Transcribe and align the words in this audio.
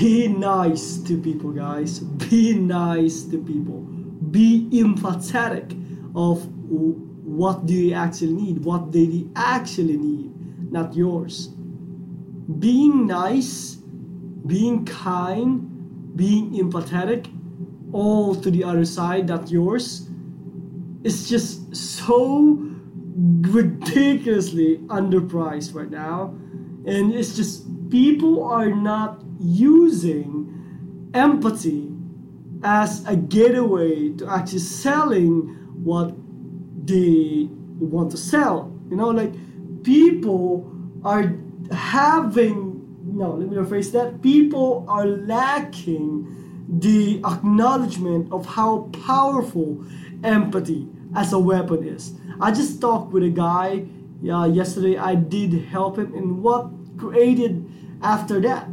be 0.00 0.28
nice 0.28 0.96
to 0.96 1.20
people, 1.20 1.52
guys. 1.52 1.98
Be 2.00 2.54
nice 2.54 3.24
to 3.24 3.36
people. 3.36 3.80
Be 4.30 4.66
empathetic 4.72 5.76
of 6.16 6.48
what 6.70 7.66
do 7.66 7.74
you 7.74 7.92
actually 7.92 8.32
need, 8.32 8.64
what 8.64 8.92
they 8.92 9.26
actually 9.36 9.98
need, 9.98 10.72
not 10.72 10.94
yours. 10.94 11.48
Being 12.58 13.06
nice, 13.06 13.74
being 14.46 14.86
kind, 14.86 16.16
being 16.16 16.52
empathetic, 16.52 17.26
all 17.92 18.34
to 18.34 18.50
the 18.50 18.64
other 18.64 18.86
side, 18.86 19.28
not 19.28 19.50
yours, 19.50 20.08
is 21.04 21.28
just 21.28 21.76
so 21.76 22.58
ridiculously 23.16 24.78
underpriced 24.86 25.74
right 25.74 25.90
now. 25.90 26.34
And 26.86 27.12
it's 27.12 27.36
just 27.36 27.66
people 27.90 28.44
are 28.44 28.70
not 28.70 29.20
using 29.40 31.10
empathy 31.14 31.90
as 32.62 33.04
a 33.06 33.16
getaway 33.16 34.10
to 34.10 34.28
actually 34.28 34.58
selling 34.58 35.40
what 35.82 36.14
they 36.86 37.48
want 37.78 38.10
to 38.10 38.16
sell. 38.16 38.72
You 38.90 38.96
know, 38.96 39.08
like 39.08 39.32
people 39.82 40.70
are 41.04 41.34
having, 41.72 42.98
no, 43.04 43.32
let 43.32 43.48
me 43.48 43.56
rephrase 43.56 43.92
that. 43.92 44.22
People 44.22 44.84
are 44.88 45.06
lacking 45.06 46.36
the 46.68 47.20
acknowledgement 47.24 48.32
of 48.32 48.46
how 48.46 48.90
powerful 49.04 49.84
empathy 50.22 50.88
as 51.16 51.32
a 51.32 51.38
weapon 51.38 51.86
is. 51.86 52.12
I 52.40 52.52
just 52.52 52.80
talked 52.80 53.12
with 53.12 53.24
a 53.24 53.30
guy 53.30 53.86
uh, 54.30 54.44
yesterday. 54.44 54.96
I 54.96 55.14
did 55.14 55.52
help 55.64 55.98
him 55.98 56.14
in 56.14 56.42
what 56.42 56.70
created 56.98 57.66
after 58.02 58.40
that 58.40 58.68